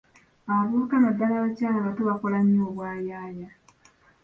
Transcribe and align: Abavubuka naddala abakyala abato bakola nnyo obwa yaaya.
Abavubuka 0.49 0.95
naddala 0.97 1.33
abakyala 1.37 1.75
abato 1.79 2.01
bakola 2.09 2.37
nnyo 2.41 2.61
obwa 2.69 2.89
yaaya. 3.07 3.49